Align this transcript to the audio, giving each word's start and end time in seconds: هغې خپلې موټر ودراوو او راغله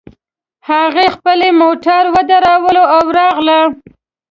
هغې 0.69 1.05
خپلې 1.15 1.49
موټر 1.61 2.03
ودراوو 2.15 2.83
او 2.95 3.03
راغله 3.17 3.59